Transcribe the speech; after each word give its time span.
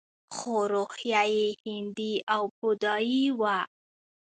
خو 0.35 0.53
روحیه 0.73 1.23
یې 1.33 1.47
هندي 1.63 2.13
او 2.33 2.43
بودايي 2.57 3.25
وه 3.39 3.57